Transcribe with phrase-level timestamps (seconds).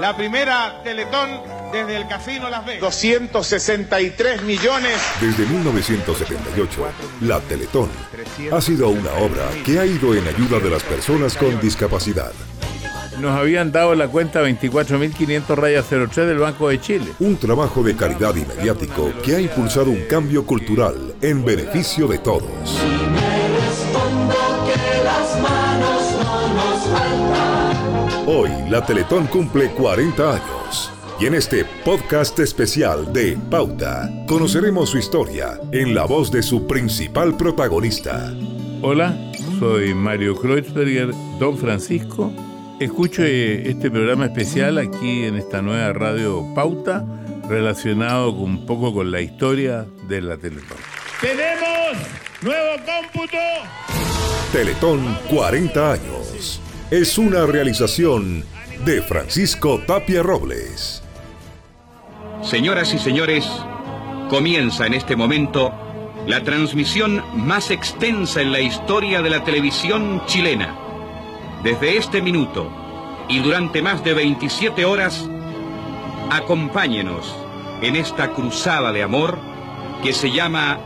[0.00, 1.28] la primera Teletón
[1.72, 2.80] desde el Casino Las Vegas.
[2.80, 4.98] 263 millones.
[5.20, 6.86] Desde 1978,
[7.20, 7.90] la Teletón
[8.50, 12.32] ha sido una obra que ha ido en ayuda de las personas con discapacidad.
[13.20, 17.12] Nos habían dado la cuenta 24.500 rayas 03 del Banco de Chile.
[17.18, 22.18] Un trabajo de caridad y mediático que ha impulsado un cambio cultural en beneficio de
[22.18, 22.80] todos.
[28.32, 30.92] Hoy la Teletón cumple 40 años.
[31.18, 36.64] Y en este podcast especial de Pauta, conoceremos su historia en la voz de su
[36.68, 38.32] principal protagonista.
[38.82, 39.18] Hola,
[39.58, 42.32] soy Mario Kreuzberger, Don Francisco.
[42.78, 47.04] Escucho eh, este programa especial aquí en esta nueva radio Pauta,
[47.48, 50.78] relacionado un poco con la historia de la Teletón.
[51.20, 51.98] ¡Tenemos
[52.42, 53.38] nuevo cómputo!
[54.52, 56.60] Teletón 40 años.
[56.90, 58.44] Es una realización
[58.84, 61.04] de Francisco Tapia Robles.
[62.42, 63.48] Señoras y señores,
[64.28, 65.72] comienza en este momento
[66.26, 70.76] la transmisión más extensa en la historia de la televisión chilena.
[71.62, 72.68] Desde este minuto
[73.28, 75.30] y durante más de 27 horas,
[76.28, 77.36] acompáñenos
[77.82, 79.38] en esta cruzada de amor
[80.02, 80.80] que se llama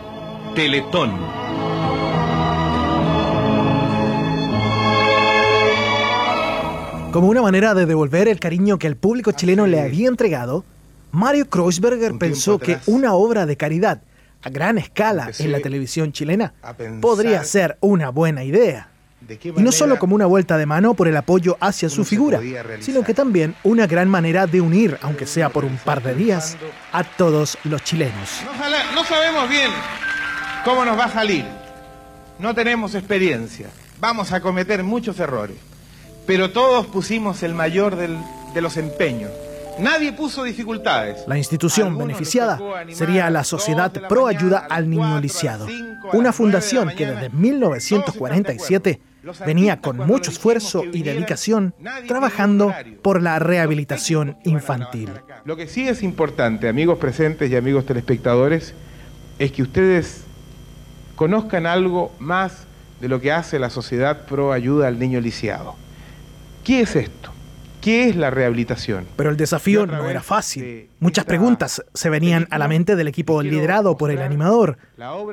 [0.54, 1.12] Teletón.
[7.14, 10.64] Como una manera de devolver el cariño que el público chileno le había entregado,
[11.12, 14.02] Mario Kreuzberger pensó que una obra de caridad
[14.42, 16.54] a gran escala en la televisión chilena
[17.00, 18.88] podría ser una buena idea.
[19.44, 22.40] Y no solo como una vuelta de mano por el apoyo hacia su figura,
[22.80, 26.56] sino que también una gran manera de unir, aunque sea por un par de días,
[26.90, 28.42] a todos los chilenos.
[28.92, 29.70] No, sabemos bien
[30.64, 31.44] cómo nos va a salir.
[32.40, 33.68] No tenemos experiencia.
[34.00, 35.73] Vamos a cometer muchos errores.
[36.26, 38.18] Pero todos pusimos el mayor del-
[38.54, 39.30] de los empeños.
[39.78, 41.24] Nadie puso dificultades.
[41.26, 42.60] La institución Algunos beneficiada
[42.92, 45.66] sería la Sociedad la Pro Ayuda al Niño Lisiado,
[46.12, 49.14] una de fundación que desde Todos están de 1947 acuerdo.
[49.24, 51.74] Los venía con mucho esfuerzo y dedicación
[52.06, 52.72] trabajando
[53.02, 55.10] por la rehabilitación infantil.
[55.44, 58.74] Lo que sí es importante, amigos presentes y amigos telespectadores,
[59.38, 60.24] es que ustedes
[61.16, 62.64] conozcan algo más
[63.00, 65.74] de lo que hace la Sociedad Pro Ayuda al Niño Lisiado.
[66.64, 67.30] ¿Qué es esto?
[67.82, 69.06] ¿Qué es la rehabilitación?
[69.16, 70.88] Pero el desafío no era fácil.
[70.98, 74.78] Muchas preguntas se venían a la mente del equipo liderado por el animador.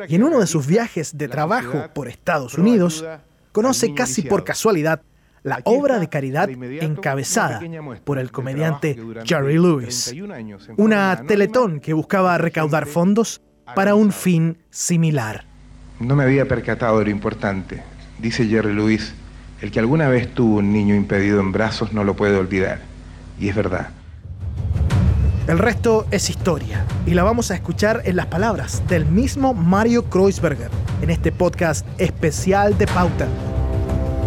[0.10, 3.06] Y en uno de sus viajes de trabajo por Estados Unidos,
[3.54, 5.02] conoce casi por casualidad
[5.44, 7.62] la Aquí obra de caridad encabezada
[8.04, 10.06] por el comediante Jerry Lewis.
[10.06, 13.42] 31 años en forma Una teletón que buscaba recaudar fondos
[13.74, 15.46] para un fin similar.
[16.00, 17.82] No me había percatado de lo importante,
[18.20, 19.16] dice Jerry Lewis.
[19.62, 22.80] El que alguna vez tuvo un niño impedido en brazos no lo puede olvidar.
[23.40, 23.90] Y es verdad.
[25.48, 30.06] El resto es historia y la vamos a escuchar en las palabras del mismo Mario
[30.06, 30.70] Kreuzberger
[31.02, 33.28] en este podcast especial de Pauta.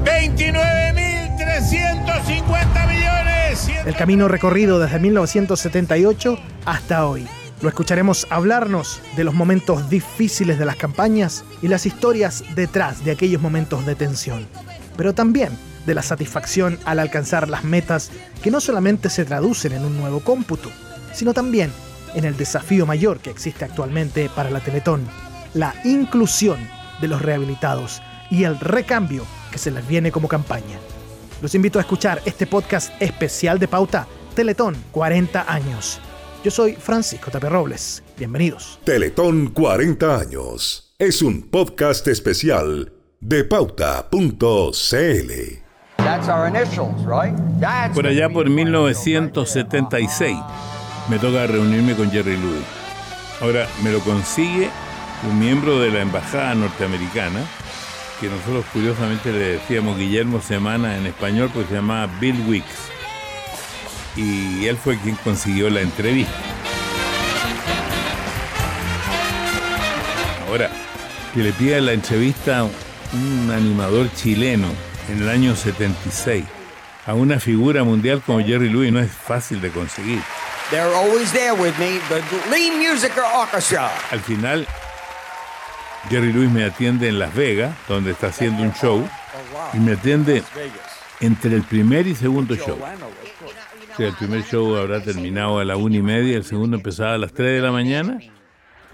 [0.05, 3.71] 29.350 millones.
[3.87, 7.27] El camino recorrido desde 1978 hasta hoy.
[7.63, 13.13] Lo escucharemos hablarnos de los momentos difíciles de las campañas y las historias detrás de
[13.13, 14.47] aquellos momentos de tensión,
[14.97, 15.51] pero también
[15.87, 18.11] de la satisfacción al alcanzar las metas
[18.43, 20.71] que no solamente se traducen en un nuevo cómputo,
[21.13, 21.71] sino también
[22.15, 25.07] en el desafío mayor que existe actualmente para la Teletón,
[25.53, 26.59] la inclusión
[27.01, 28.01] de los rehabilitados
[28.31, 30.79] y el recambio que se les viene como campaña.
[31.43, 36.01] Los invito a escuchar este podcast especial de Pauta, Teletón 40 años.
[36.45, 38.03] Yo soy Francisco Tapia Robles.
[38.17, 38.79] Bienvenidos.
[38.85, 40.95] Teletón 40 años.
[40.99, 42.94] Es un podcast especial
[43.25, 44.11] de pauta.cl.
[45.97, 47.35] That's our initials, right?
[47.59, 50.39] That's Por allá por plan to do right 1976
[51.09, 52.65] me toca reunirme con Jerry Lewis.
[53.41, 54.69] Ahora me lo consigue
[55.27, 57.41] un miembro de la embajada norteamericana,
[58.21, 62.91] que nosotros curiosamente le decíamos Guillermo Semana en español, porque se llamaba Bill Wicks.
[64.17, 66.33] Y él fue quien consiguió la entrevista.
[70.47, 70.71] Ahora,
[71.33, 72.67] que le pida la entrevista
[73.15, 74.69] un animador chileno
[75.09, 76.45] en el año 76
[77.07, 80.21] a una figura mundial como Jerry Lewis no es fácil de conseguir.
[80.71, 83.91] They're always there with me, the Lee Music Orchestra.
[84.11, 84.67] Al final,
[86.09, 89.07] Jerry Lewis me atiende en Las Vegas, donde está haciendo un show,
[89.75, 90.43] y me atiende
[91.21, 92.79] entre el primer y segundo show.
[93.93, 97.15] O sea, el primer show habrá terminado a la una y media, el segundo empezaba
[97.15, 98.19] a las 3 de la mañana.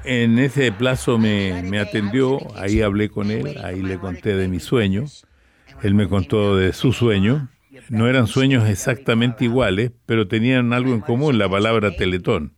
[0.04, 4.58] En ese plazo me, me atendió, ahí hablé con él, ahí le conté de mi
[4.58, 5.04] sueño.
[5.82, 7.48] Él me contó de su sueño,
[7.88, 12.54] No eran sueños exactamente iguales, pero tenían algo en común, la palabra teletón.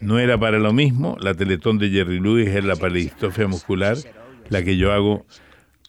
[0.00, 3.96] No era para lo mismo, la teletón de Jerry Lewis era para la distrofia muscular,
[4.48, 5.26] la que yo hago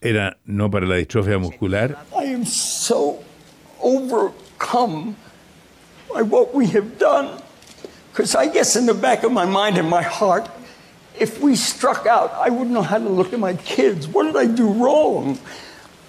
[0.01, 1.97] era no para la distrofia muscular.
[2.13, 3.19] I am so
[3.81, 5.15] overcome
[6.13, 7.29] by what we have done.
[8.11, 10.49] Because I guess in the back of my mind and my heart,
[11.19, 14.07] if we struck out, I wouldn't know how to look at my kids.
[14.07, 15.37] What did I do wrong?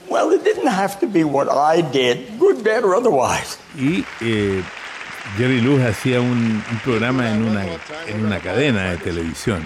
[0.08, 3.58] Well, it didn't have to be what I did, good, bad, or otherwise.
[3.76, 4.62] Y eh,
[5.36, 7.66] Jerry Lewis hacía un, un programa en una,
[8.06, 9.62] en una cadena de televisión.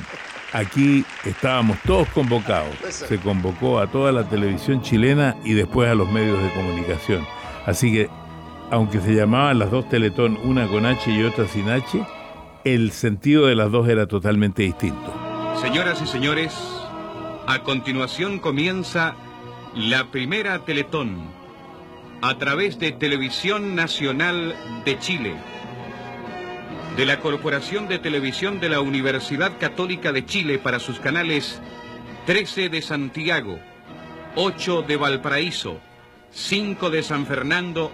[0.53, 2.75] Aquí estábamos todos convocados.
[2.91, 7.27] Se convocó a toda la televisión chilena y después a los medios de comunicación.
[7.65, 8.11] Así que,
[8.71, 12.05] aunque se llamaban las dos Teletón, una con H y otra sin H,
[12.65, 15.22] el sentido de las dos era totalmente distinto.
[15.61, 16.55] Señoras y señores,
[17.47, 19.15] a continuación comienza
[19.75, 21.31] la primera Teletón
[22.21, 24.55] a través de Televisión Nacional
[24.85, 25.35] de Chile,
[26.97, 31.61] de la Corporación de Televisión de la Universidad Católica de Chile para sus canales
[32.27, 33.59] 13 de Santiago,
[34.37, 35.79] 8 de Valparaíso,
[36.31, 37.93] 5 de San Fernando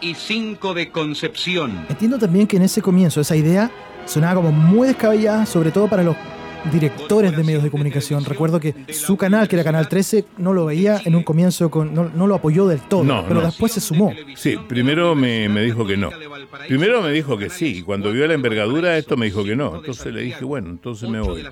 [0.00, 1.86] y 5 de Concepción.
[1.88, 3.70] Entiendo también que en ese comienzo esa idea
[4.04, 6.16] sonaba como muy descabellada, sobre todo para los
[6.72, 8.24] directores de medios de comunicación.
[8.24, 11.94] Recuerdo que su canal, que era Canal 13, no lo veía en un comienzo, con,
[11.94, 13.46] no, no lo apoyó del todo, No, pero no.
[13.46, 14.12] después se sumó.
[14.34, 16.10] Sí, primero me, me dijo que no.
[16.68, 19.76] Primero me dijo que sí, y cuando vio la envergadura esto me dijo que no.
[19.76, 21.44] Entonces le dije, bueno, entonces me voy.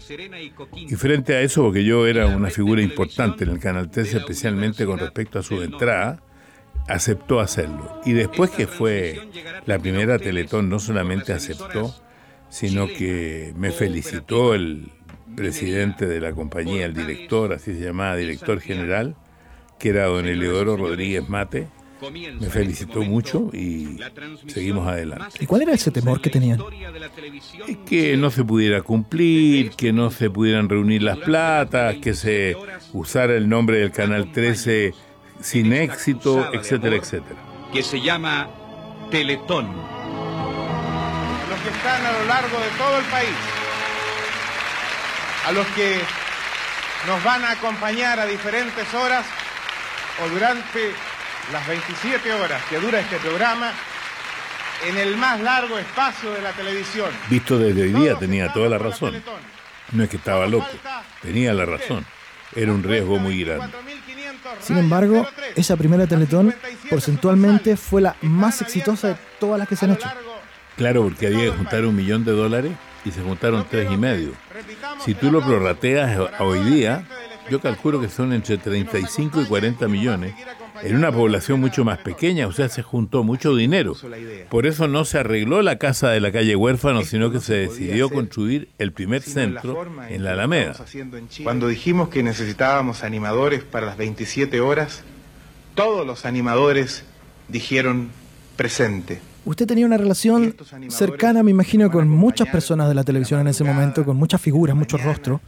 [0.74, 4.84] Y frente a eso, porque yo era una figura importante en el Canal 13, especialmente
[4.86, 6.20] con respecto a su entrada,
[6.88, 8.00] aceptó hacerlo.
[8.04, 9.20] Y después que fue
[9.66, 11.94] la primera Teletón, no solamente aceptó,
[12.54, 14.92] sino que me felicitó el
[15.34, 19.16] presidente de la compañía, el director, así se llamaba, director general,
[19.76, 21.66] que era don Eleodoro Rodríguez Mate.
[22.38, 23.98] Me felicitó mucho y
[24.46, 25.36] seguimos adelante.
[25.40, 26.60] ¿Y cuál era ese temor que tenían?
[27.86, 32.56] Que no se pudiera cumplir, que no se pudieran reunir las platas, que se
[32.92, 34.94] usara el nombre del Canal 13
[35.40, 37.36] sin éxito, etcétera, etcétera.
[37.72, 38.48] que se llama
[39.10, 40.03] Teletón.
[41.84, 43.36] Están a lo largo de todo el país,
[45.46, 46.00] a los que
[47.06, 49.26] nos van a acompañar a diferentes horas
[50.24, 50.92] o durante
[51.52, 53.70] las 27 horas que dura este programa
[54.88, 57.10] en el más largo espacio de la televisión.
[57.28, 59.22] Visto desde hoy día Todos tenía toda la razón.
[59.92, 60.66] No es que estaba loco,
[61.20, 62.06] tenía la razón.
[62.56, 63.76] Era un riesgo muy grande.
[64.60, 66.54] Sin embargo, esa primera Teletón
[66.88, 70.08] porcentualmente fue la más exitosa de todas las que se han hecho.
[70.76, 72.72] Claro, porque había que juntar un millón de dólares
[73.04, 74.32] y se juntaron tres y medio.
[75.04, 77.06] Si tú lo prorrateas a hoy día,
[77.50, 80.34] yo calculo que son entre 35 y 40 millones
[80.82, 83.94] en una población mucho más pequeña, o sea, se juntó mucho dinero.
[84.48, 88.10] Por eso no se arregló la casa de la calle Huérfano, sino que se decidió
[88.10, 90.74] construir el primer centro en la Alameda.
[91.42, 95.04] Cuando dijimos que necesitábamos animadores para las 27 horas,
[95.74, 97.04] todos los animadores
[97.48, 98.10] dijeron
[98.56, 99.20] presente.
[99.44, 100.54] Usted tenía una relación
[100.88, 104.74] cercana, me imagino, con muchas personas de la televisión en ese momento, con muchas figuras,
[104.74, 105.40] muchos rostros,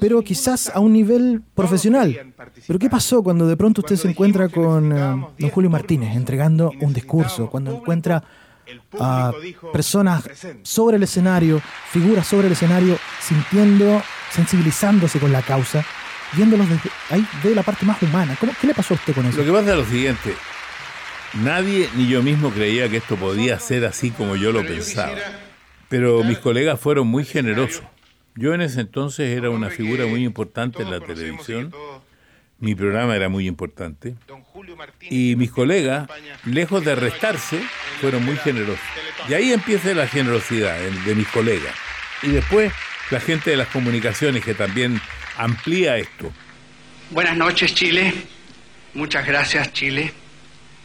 [0.00, 2.32] pero quizás a un nivel profesional.
[2.66, 6.72] ¿Pero qué pasó cuando de pronto usted se encuentra con eh, don Julio Martínez entregando
[6.80, 8.22] un discurso, cuando encuentra
[8.98, 9.32] a
[9.72, 10.24] personas
[10.62, 11.60] sobre el escenario,
[11.90, 15.84] figuras sobre el escenario, sintiendo, sensibilizándose con la causa,
[16.34, 18.36] viéndolos desde ahí, de la parte más humana?
[18.38, 19.38] ¿Cómo, ¿Qué le pasó a usted con eso?
[19.38, 20.34] Lo que pasa es lo siguiente,
[21.34, 25.16] nadie ni yo mismo creía que esto podía ser así como yo lo pensaba,
[25.88, 27.82] pero mis colegas fueron muy generosos.
[28.34, 31.74] Yo en ese entonces era una figura muy importante en la televisión,
[32.58, 34.14] mi programa era muy importante,
[35.08, 36.08] y mis colegas,
[36.44, 37.60] lejos de restarse,
[38.00, 38.80] fueron muy generosos.
[39.28, 41.74] Y ahí empieza la generosidad de, de mis colegas.
[42.22, 42.72] Y después
[43.10, 45.00] la gente de las comunicaciones que también
[45.36, 46.32] amplía esto.
[47.10, 48.14] Buenas noches, Chile.
[48.94, 50.12] Muchas gracias, Chile.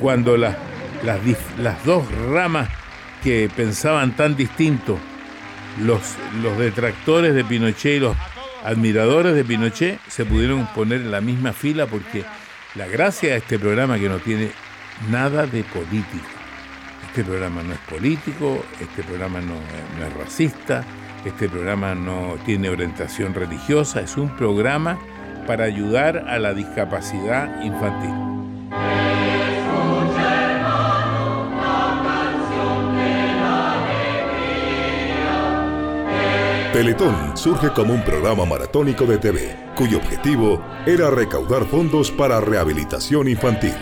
[0.00, 0.56] cuando las,
[1.02, 2.68] las, dos ramas
[3.22, 4.98] que pensaban tan distinto,
[5.82, 6.00] los,
[6.42, 8.16] los detractores de Pinochet y los
[8.64, 12.24] admiradores de Pinochet se pudieron poner en la misma fila porque
[12.74, 14.50] la gracia de este programa que no tiene
[15.10, 16.26] nada de política.
[17.06, 20.84] Este programa no es político, este programa no es racista,
[21.24, 24.98] este programa no tiene orientación religiosa, es un programa
[25.48, 28.12] para ayudar a la discapacidad infantil.
[36.74, 43.26] Teletón surge como un programa maratónico de TV, cuyo objetivo era recaudar fondos para rehabilitación
[43.26, 43.74] infantil.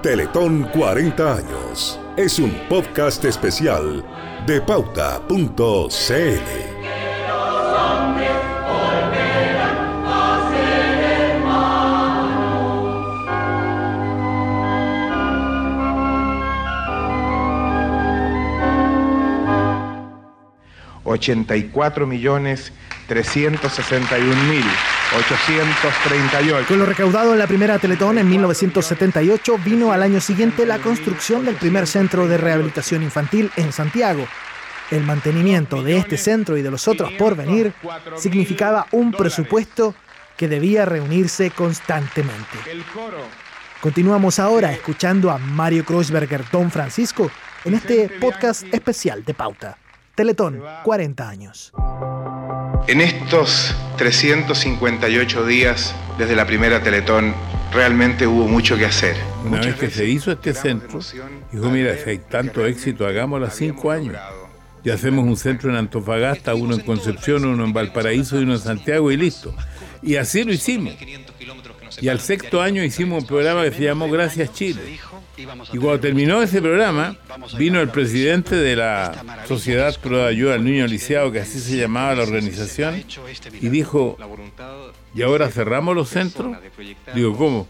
[0.00, 4.04] Teletón 40 años es un podcast especial
[4.46, 6.73] de pauta.cl.
[21.14, 22.72] 84 millones
[23.06, 24.64] 361 mil
[25.16, 26.66] 838.
[26.66, 31.44] Con lo recaudado en la primera Teletón en 1978 vino al año siguiente la construcción
[31.44, 34.26] del primer centro de rehabilitación infantil en Santiago.
[34.90, 37.72] El mantenimiento de este centro y de los otros por venir
[38.16, 39.94] significaba un presupuesto
[40.36, 42.58] que debía reunirse constantemente.
[43.80, 47.30] Continuamos ahora escuchando a Mario Kreuzberger Don Francisco
[47.64, 49.78] en este podcast especial de Pauta.
[50.14, 51.72] Teletón, 40 años.
[52.86, 57.34] En estos 358 días desde la primera Teletón,
[57.72, 59.16] realmente hubo mucho que hacer.
[59.44, 61.00] Una vez que se hizo este centro,
[61.50, 64.16] dijo, mira, si hay tanto éxito, hagámoslo a cinco años.
[64.84, 68.60] Y hacemos un centro en Antofagasta, uno en Concepción, uno en Valparaíso y uno en
[68.60, 69.52] Santiago y listo.
[70.00, 70.94] Y así lo hicimos.
[72.00, 75.00] Y al sexto año hicimos un programa que se llamó Gracias Chile
[75.36, 77.16] y cuando terminó ese programa,
[77.58, 82.14] vino el presidente de la Sociedad Pro Ayuda al Niño Lisiado, que así se llamaba
[82.14, 83.04] la organización,
[83.60, 84.16] y dijo,
[85.14, 86.56] ¿y ahora cerramos los centros?
[87.14, 87.68] Digo, ¿cómo?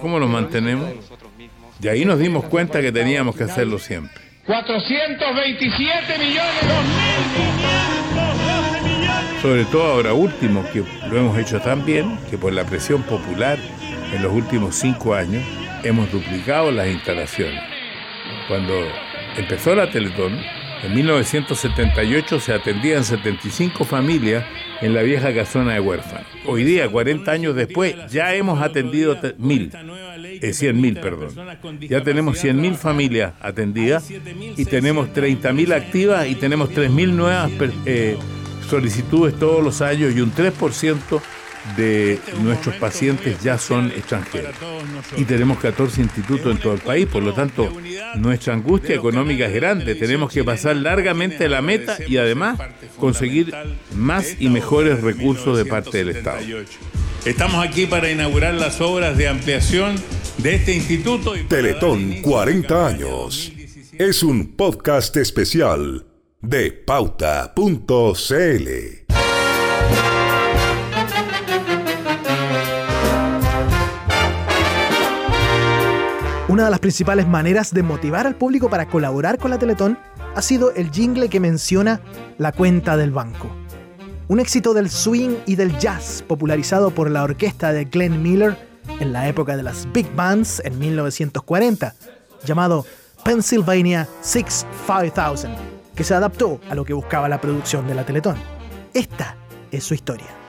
[0.00, 0.90] ¿Cómo los mantenemos?
[1.78, 4.22] De ahí nos dimos cuenta que teníamos que hacerlo siempre.
[4.46, 9.42] 427 millones, 2.512 millones.
[9.42, 13.58] Sobre todo ahora último, que lo hemos hecho tan bien que por la presión popular
[14.12, 15.42] en los últimos cinco años,
[15.84, 17.62] hemos duplicado las instalaciones.
[18.48, 18.74] Cuando
[19.36, 20.38] empezó la Teletón,
[20.82, 24.44] en 1978 se atendían 75 familias
[24.80, 26.26] en la vieja casona de huérfanos.
[26.46, 29.70] Hoy día, 40 años después, ya hemos atendido mil,
[30.42, 31.30] eh, 100 mil, perdón.
[31.80, 37.16] Ya tenemos 100 mil familias atendidas y tenemos 30 mil activas y tenemos 3 mil
[37.16, 37.50] nuevas
[37.86, 38.16] eh,
[38.68, 41.20] solicitudes todos los años y un 3%
[41.76, 44.54] de nuestros pacientes ya son extranjeros.
[45.16, 47.72] Y tenemos 14 institutos en todo el país, por lo tanto,
[48.16, 49.94] nuestra angustia económica es grande.
[49.94, 52.58] Tenemos que pasar largamente la meta y además
[52.98, 53.54] conseguir
[53.94, 56.44] más y mejores recursos de parte del Estado.
[57.24, 59.96] Estamos aquí para inaugurar las obras de ampliación
[60.38, 61.32] de este instituto.
[61.48, 63.50] Teletón 40 años.
[63.98, 66.04] Es un podcast especial
[66.42, 67.54] de pauta.cl.
[76.46, 79.98] Una de las principales maneras de motivar al público para colaborar con la Teletón
[80.34, 82.02] ha sido el jingle que menciona
[82.36, 83.48] la cuenta del banco.
[84.28, 88.58] Un éxito del swing y del jazz popularizado por la orquesta de Glenn Miller
[89.00, 91.94] en la época de las big bands en 1940,
[92.44, 92.84] llamado
[93.24, 95.50] Pennsylvania 65000,
[95.94, 98.36] que se adaptó a lo que buscaba la producción de la Teletón.
[98.92, 99.36] Esta
[99.70, 100.43] es su historia.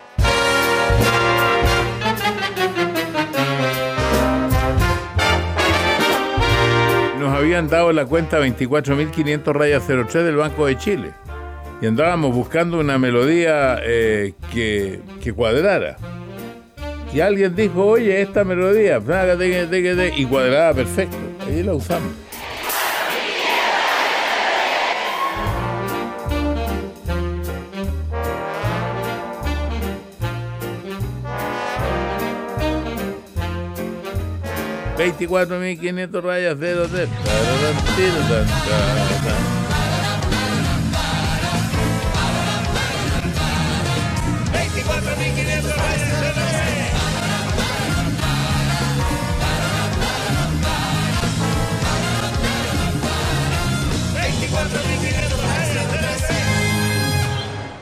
[7.25, 11.11] Nos habían dado la cuenta 24.500 rayas 03 del Banco de Chile.
[11.81, 15.97] Y andábamos buscando una melodía eh, que, que, cuadrara.
[17.11, 18.99] Y alguien dijo, oye, esta melodía,
[20.15, 21.17] y cuadraba perfecto.
[21.47, 22.24] Ahí la usamos.
[35.05, 37.09] 24.500 rayas 03.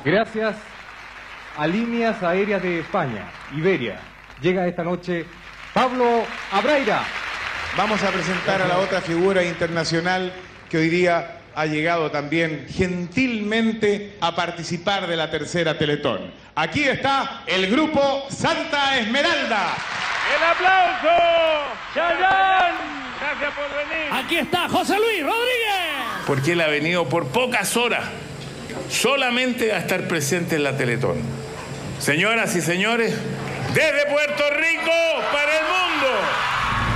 [0.03, 0.57] Gracias
[1.57, 3.99] a Líneas Aéreas de España, Iberia,
[4.41, 5.25] llega esta noche
[5.73, 7.03] Pablo Abreira.
[7.75, 10.31] Vamos a presentar a la otra figura internacional
[10.69, 16.31] que hoy día ha llegado también gentilmente a participar de la tercera Teletón.
[16.55, 19.73] Aquí está el grupo Santa Esmeralda.
[20.35, 21.65] ¡El aplauso!
[21.95, 22.75] ¡Chayán!
[23.19, 24.13] Gracias por venir.
[24.13, 26.23] Aquí está José Luis Rodríguez.
[26.27, 28.03] Porque él ha venido por pocas horas
[28.89, 31.17] solamente a estar presente en la Teletón.
[31.99, 33.15] Señoras y señores,
[33.73, 34.91] desde Puerto Rico
[35.31, 36.09] para el mundo,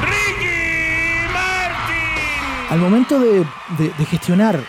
[0.03, 2.71] Ricky Martin.
[2.71, 3.39] Al momento de,
[3.77, 4.59] de- de gestionar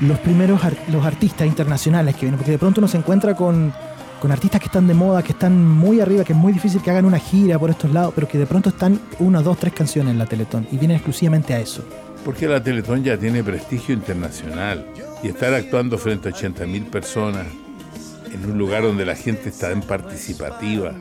[0.00, 3.72] los primeros los artistas internacionales que vienen, porque de pronto uno se encuentra con,
[4.20, 6.90] con artistas que están de moda, que están muy arriba, que es muy difícil que
[6.90, 10.12] hagan una gira por estos lados, pero que de pronto están una, dos, tres canciones
[10.12, 11.82] en la Teletón y vienen exclusivamente a eso.
[12.24, 14.84] Porque la Teletón ya tiene prestigio internacional
[15.22, 17.46] y estar actuando frente a 80.000 personas
[18.34, 20.92] en un lugar donde la gente está en participativa,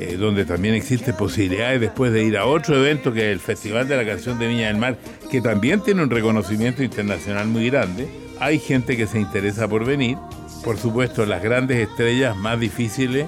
[0.00, 3.88] eh, donde también existe posibilidades después de ir a otro evento que es el Festival
[3.88, 4.96] de la Canción de Viña del Mar,
[5.28, 8.08] que también tiene un reconocimiento internacional muy grande.
[8.38, 10.16] Hay gente que se interesa por venir,
[10.62, 13.26] por supuesto las grandes estrellas más difíciles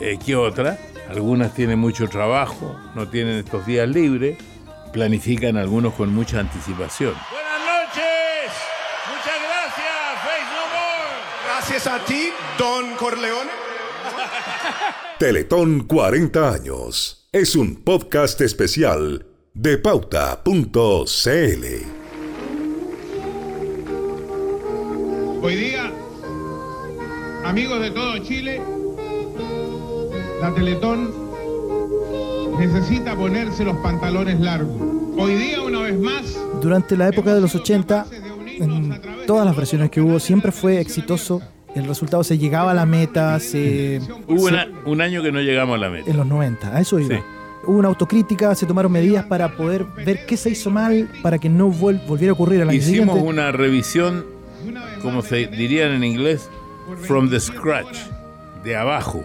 [0.00, 0.78] eh, que otras,
[1.08, 4.38] algunas tienen mucho trabajo, no tienen estos días libres,
[4.92, 7.14] planifican algunos con mucha anticipación.
[7.32, 8.52] Buenas noches.
[9.08, 10.22] Muchas gracias.
[10.22, 11.48] Face No More.
[11.48, 13.73] Gracias a ti, Don Corleone.
[15.18, 20.44] Teletón 40 años es un podcast especial de pauta.cl.
[25.42, 25.92] Hoy día,
[27.44, 28.60] amigos de todo Chile,
[30.40, 31.12] la Teletón
[32.58, 34.76] necesita ponerse los pantalones largos.
[35.16, 38.06] Hoy día, una vez más, Durante la época de los 80,
[38.58, 41.42] en todas las versiones que hubo, siempre fue exitoso.
[41.74, 45.40] El resultado se llegaba a la meta, se, Hubo se- una- un año que no
[45.40, 46.10] llegamos a la meta.
[46.10, 47.16] en los 90, a eso iba.
[47.16, 47.22] Sí.
[47.66, 51.48] Hubo una autocrítica, se tomaron medidas para poder ver qué se hizo mal para que
[51.48, 53.22] no vuel- volviera a ocurrir al año Hicimos siguiente.
[53.28, 54.24] una revisión,
[55.02, 56.48] como se dirían en inglés,
[57.06, 57.96] from the scratch,
[58.62, 59.24] de abajo.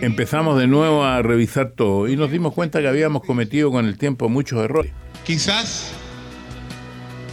[0.00, 3.98] Empezamos de nuevo a revisar todo y nos dimos cuenta que habíamos cometido con el
[3.98, 4.92] tiempo muchos errores.
[5.24, 5.92] quizás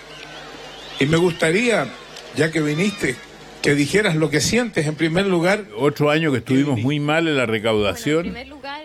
[0.99, 1.87] Y me gustaría,
[2.35, 3.15] ya que viniste,
[3.61, 5.65] que dijeras lo que sientes en primer lugar.
[5.77, 8.33] Otro año que estuvimos muy mal en la recaudación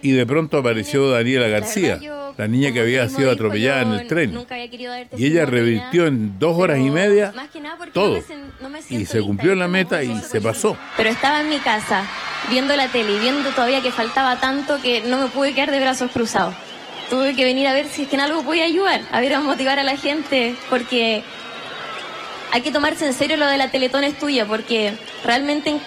[0.03, 2.01] y de pronto apareció Daniela García,
[2.37, 4.39] la niña que había sido atropellada en el tren.
[5.17, 7.33] Y ella revirtió en dos horas y media
[7.95, 8.23] todo.
[8.91, 10.77] Y se cumplió la meta y se pasó.
[10.97, 12.05] Pero estaba en mi casa,
[12.51, 15.81] viendo la tele y viendo todavía que faltaba tanto que no me pude quedar de
[15.81, 16.55] brazos cruzados.
[17.09, 19.41] Tuve que venir a ver si es que en algo podía ayudar, a ver a
[19.41, 21.23] motivar a la gente, porque
[22.53, 24.93] hay que tomarse en serio lo de la Teletón es tuya, porque
[25.25, 25.81] realmente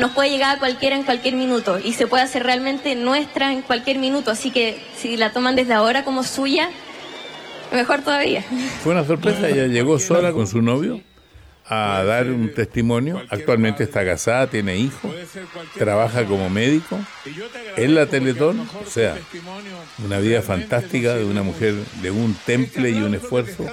[0.00, 3.62] nos puede llegar a cualquiera en cualquier minuto y se puede hacer realmente nuestra en
[3.62, 4.32] cualquier minuto.
[4.32, 6.70] Así que si la toman desde ahora como suya,
[7.72, 8.42] mejor todavía.
[8.82, 11.00] Fue una sorpresa, ella llegó sola con su novio
[11.68, 13.22] a dar un testimonio.
[13.30, 15.14] Actualmente está casada, tiene hijos,
[15.78, 16.98] trabaja como médico
[17.76, 19.16] en la Teletón, o sea,
[20.04, 23.66] una vida fantástica de una mujer de un temple y un esfuerzo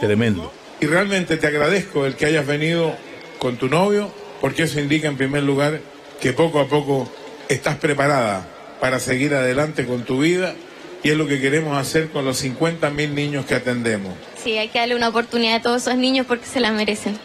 [0.00, 0.50] tremendo.
[0.80, 2.94] Y realmente te agradezco el que hayas venido
[3.38, 5.80] con tu novio, porque eso indica en primer lugar
[6.20, 7.10] que poco a poco
[7.48, 8.46] estás preparada
[8.80, 10.54] para seguir adelante con tu vida
[11.02, 14.12] y es lo que queremos hacer con los 50 mil niños que atendemos.
[14.42, 17.18] Sí, hay que darle una oportunidad a todos esos niños porque se la merecen.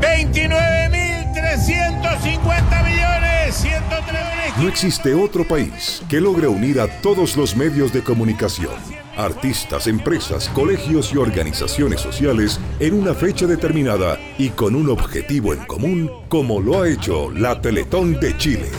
[0.00, 8.02] 29.350 millones, 103 No existe otro país que logre unir a todos los medios de
[8.02, 8.74] comunicación,
[9.16, 15.64] artistas, empresas, colegios y organizaciones sociales en una fecha determinada y con un objetivo en
[15.66, 18.70] común como lo ha hecho la Teletón de Chile.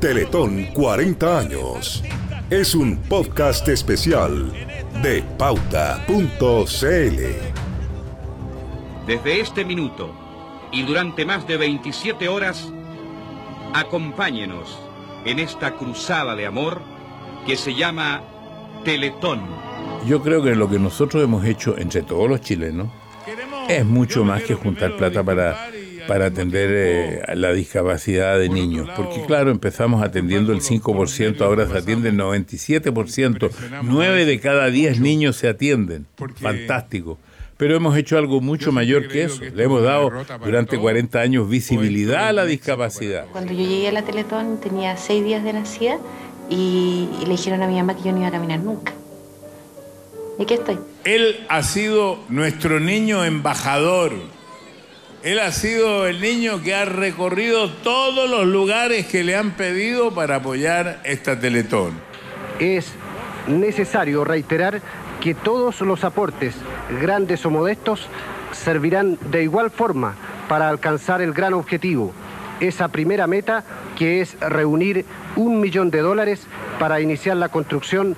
[0.00, 2.02] Teletón 40 años.
[2.50, 4.52] Es un podcast especial
[5.02, 6.02] de pauta.cl.
[9.06, 10.14] Desde este minuto
[10.70, 12.72] y durante más de 27 horas,
[13.74, 14.78] acompáñenos
[15.24, 16.82] en esta cruzada de amor
[17.46, 18.22] que se llama
[18.84, 19.40] Teletón.
[20.06, 22.88] Yo creo que lo que nosotros hemos hecho entre todos los chilenos
[23.68, 25.68] es mucho más que juntar plata para,
[26.08, 28.88] para atender eh, la discapacidad de niños.
[28.96, 33.50] Porque claro, empezamos atendiendo el 5%, ahora se atiende el 97%.
[33.82, 36.06] 9 de cada 10 niños se atienden.
[36.40, 37.18] Fantástico.
[37.56, 39.44] Pero hemos hecho algo mucho mayor que eso.
[39.54, 40.10] Le hemos dado
[40.44, 43.26] durante 40 años visibilidad a la discapacidad.
[43.30, 45.98] Cuando yo llegué a la Teletón tenía seis días de nacida
[46.48, 48.92] y, y le dijeron a mi mamá que yo no iba a caminar nunca.
[50.38, 50.78] ¿Y aquí estoy?
[51.04, 54.12] Él ha sido nuestro niño embajador.
[55.22, 60.12] Él ha sido el niño que ha recorrido todos los lugares que le han pedido
[60.12, 61.92] para apoyar esta Teletón.
[62.58, 62.92] Es
[63.46, 64.80] necesario reiterar
[65.20, 66.54] que todos los aportes,
[67.00, 68.08] grandes o modestos,
[68.52, 70.16] servirán de igual forma
[70.48, 72.12] para alcanzar el gran objetivo,
[72.68, 73.64] esa primera meta
[73.98, 75.04] que es reunir
[75.36, 76.46] un millón de dólares
[76.78, 78.16] para iniciar la construcción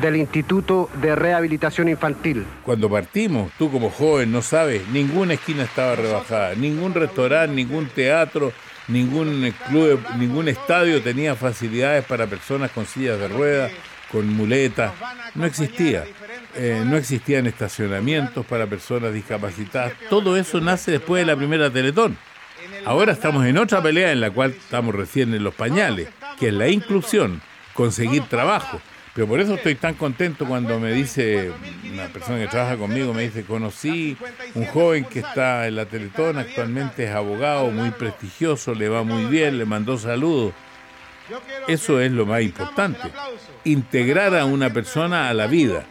[0.00, 2.44] del Instituto de Rehabilitación Infantil.
[2.62, 8.52] Cuando partimos, tú como joven no sabes, ninguna esquina estaba rebajada, ningún restaurante, ningún teatro,
[8.88, 13.72] ningún club, ningún estadio tenía facilidades para personas con sillas de ruedas,
[14.12, 14.92] con muletas,
[15.34, 16.04] no existía.
[16.58, 19.92] Eh, no existían estacionamientos para personas discapacitadas.
[20.08, 22.16] Todo eso nace después de la primera Teletón.
[22.86, 26.54] Ahora estamos en otra pelea en la cual estamos recién en los pañales, que es
[26.54, 27.42] la inclusión,
[27.74, 28.80] conseguir trabajo.
[29.12, 31.50] Pero por eso estoy tan contento cuando me dice
[31.92, 34.16] una persona que trabaja conmigo, me dice, conocí
[34.54, 39.24] un joven que está en la Teletón, actualmente es abogado, muy prestigioso, le va muy
[39.24, 40.52] bien, le mandó saludos.
[41.66, 43.10] Eso es lo más importante,
[43.64, 45.86] integrar a una persona a la vida.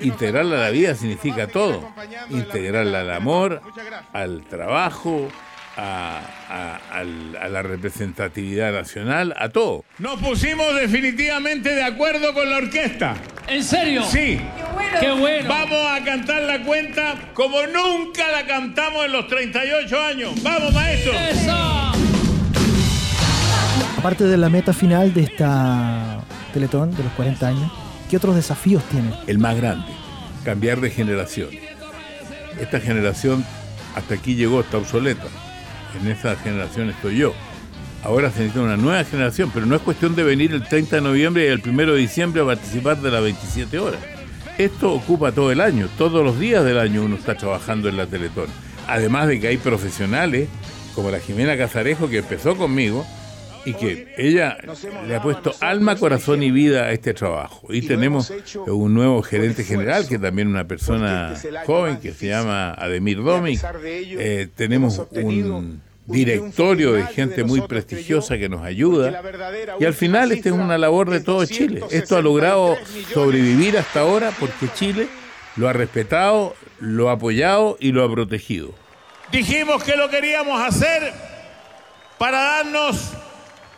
[0.00, 1.92] Integrarla a la vida significa todo.
[2.30, 3.60] Integrarla al amor,
[4.14, 5.28] al trabajo,
[5.76, 9.84] a, a- al- a la representatividad nacional, a todo.
[9.98, 13.14] Nos pusimos definitivamente de acuerdo con la orquesta.
[13.48, 14.02] ¿En serio?
[14.04, 14.38] Sí.
[15.00, 15.48] Qué bueno.
[15.48, 20.42] Vamos a cantar la cuenta como nunca la cantamos en los 38 años.
[20.42, 21.12] Vamos, maestro.
[23.98, 26.20] Aparte de la meta final de esta
[26.52, 27.70] Teletón de los 40 años,
[28.10, 29.10] ¿qué otros desafíos tiene?
[29.26, 29.86] El más grande,
[30.44, 31.48] cambiar de generación.
[32.60, 33.44] Esta generación
[33.94, 35.24] hasta aquí llegó, está obsoleta.
[36.00, 37.34] En esa generación estoy yo.
[38.02, 41.02] Ahora se necesita una nueva generación, pero no es cuestión de venir el 30 de
[41.02, 44.00] noviembre y el 1 de diciembre a participar de las 27 horas.
[44.58, 48.06] Esto ocupa todo el año, todos los días del año uno está trabajando en la
[48.06, 48.48] Teletón.
[48.88, 50.48] Además de que hay profesionales
[50.94, 53.06] como la Jimena Cazarejo que empezó conmigo
[53.64, 54.58] y que ella
[55.06, 57.72] le ha puesto alma, corazón y vida a este trabajo.
[57.72, 58.32] Y tenemos
[58.66, 61.34] un nuevo gerente general, que también es una persona
[61.66, 63.60] joven, que se llama Ademir Domic.
[63.84, 69.22] Eh, tenemos un directorio de gente muy prestigiosa que nos ayuda.
[69.78, 71.82] Y al final esta es una labor de todo Chile.
[71.90, 72.76] Esto ha logrado
[73.12, 75.08] sobrevivir hasta ahora porque Chile
[75.56, 78.74] lo ha respetado, lo ha apoyado y lo ha protegido.
[79.30, 81.12] Dijimos que lo queríamos hacer
[82.18, 83.12] para darnos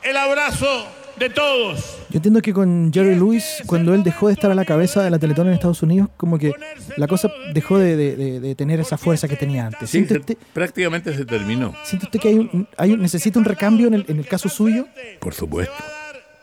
[0.05, 0.87] el abrazo
[1.19, 1.99] de todos.
[2.11, 5.11] Yo entiendo que con Jerry Lewis, cuando él dejó de estar a la cabeza de
[5.11, 6.53] la Teletón en Estados Unidos, como que
[6.97, 9.91] la cosa dejó de, de- de- de tener esa fuerza que tenía antes.
[9.91, 11.75] Sí, ¿Siente se- usted, prácticamente se terminó.
[11.85, 14.49] siente usted que hay un, hay un- necesita un recambio en el, en el caso
[14.49, 14.87] suyo?
[15.21, 15.73] Por supuesto.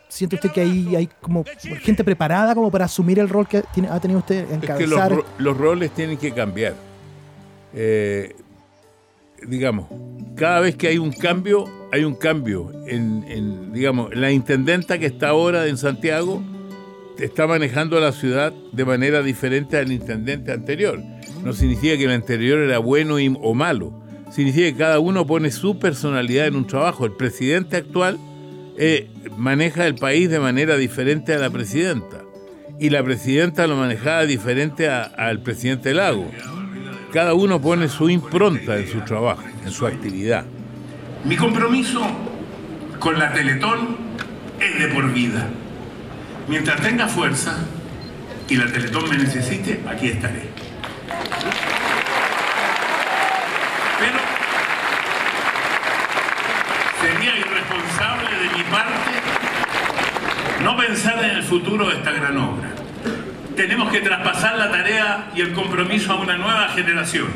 [0.08, 1.45] ¿Siente usted que hay, hay como
[1.82, 5.00] gente preparada como para asumir el rol que tiene- ha tenido usted Es que los,
[5.38, 6.74] los roles tienen que cambiar.
[7.74, 8.36] Eh,
[9.48, 9.88] digamos,
[10.36, 12.72] cada vez que hay un cambio, hay un cambio.
[12.88, 16.42] En, digamos, la intendenta que está ahora en Santiago
[17.20, 21.00] está manejando la ciudad de manera diferente al intendente anterior.
[21.44, 24.02] No significa que el anterior era bueno o malo.
[24.32, 27.06] Significa que cada uno pone su personalidad en un trabajo.
[27.06, 28.18] El presidente actual
[28.78, 32.24] eh, maneja el país de manera diferente a la presidenta.
[32.80, 36.32] Y la presidenta lo manejaba diferente al presidente Lago.
[37.12, 40.45] Cada uno pone su impronta en su trabajo, en su actividad.
[41.26, 42.02] Mi compromiso
[43.00, 43.97] con la Teletón
[44.60, 45.45] es de por vida.
[46.47, 47.58] Mientras tenga fuerza
[48.47, 50.50] y la Teletón me necesite, aquí estaré.
[54.00, 54.17] Pero
[57.02, 59.12] sería irresponsable de mi parte
[60.63, 62.81] no pensar en el futuro de esta gran obra.
[63.56, 67.28] Tenemos que traspasar la tarea y el compromiso a una nueva generación.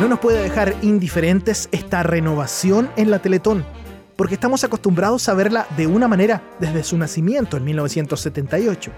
[0.00, 3.66] No nos puede dejar indiferentes esta renovación en la Teletón,
[4.20, 8.90] porque estamos acostumbrados a verla de una manera desde su nacimiento en 1978.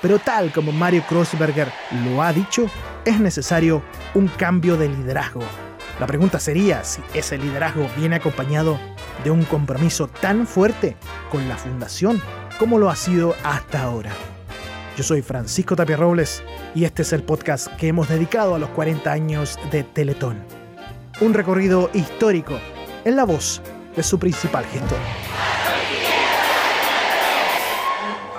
[0.00, 1.68] Pero tal como Mario Kreuzberger
[2.02, 2.64] lo ha dicho,
[3.04, 3.82] es necesario
[4.14, 5.42] un cambio de liderazgo.
[6.00, 8.80] La pregunta sería si ese liderazgo viene acompañado
[9.22, 10.96] de un compromiso tan fuerte
[11.30, 12.22] con la fundación
[12.58, 14.12] como lo ha sido hasta ahora.
[14.96, 16.42] Yo soy Francisco Tapia Robles
[16.74, 20.38] y este es el podcast que hemos dedicado a los 40 años de Teletón.
[21.20, 22.58] Un recorrido histórico
[23.04, 23.60] en la voz
[23.94, 24.98] de su principal gestor.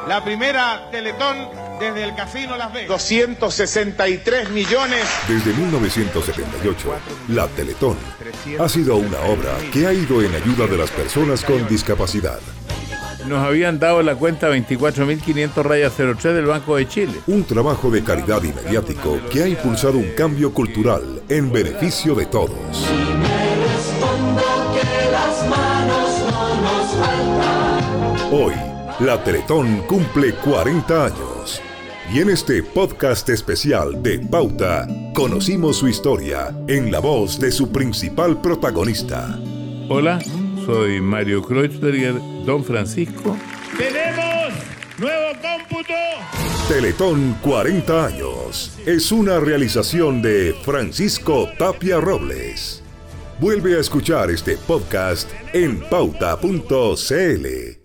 [0.07, 1.37] La primera Teletón
[1.79, 2.89] desde el Casino Las Vegas.
[2.89, 5.05] 263 millones.
[5.27, 6.93] Desde 1978,
[7.29, 7.97] la Teletón
[8.59, 12.39] ha sido una obra que ha ido en ayuda de las personas con discapacidad.
[13.27, 17.13] Nos habían dado la cuenta 24.500 rayas 03 del Banco de Chile.
[17.27, 22.25] Un trabajo de calidad y mediático que ha impulsado un cambio cultural en beneficio de
[22.25, 22.87] todos.
[28.33, 28.53] Hoy,
[29.01, 31.61] la Teletón cumple 40 años.
[32.13, 37.73] Y en este podcast especial de Pauta, conocimos su historia en la voz de su
[37.73, 39.37] principal protagonista.
[39.89, 40.21] Hola,
[40.65, 42.13] soy Mario Kreuzberger,
[42.45, 43.35] Don Francisco.
[43.77, 44.53] ¡Tenemos
[44.97, 45.93] nuevo cómputo!
[46.69, 52.81] Teletón 40 años es una realización de Francisco Tapia Robles.
[53.41, 57.80] Vuelve a escuchar este podcast en pauta.cl.